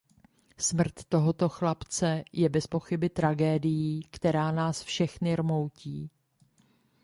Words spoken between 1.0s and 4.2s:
tohoto chlapce je bezpochyby tragédií,